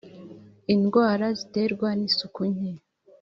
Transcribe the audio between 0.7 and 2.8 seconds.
indwara ziterwa n isuku nke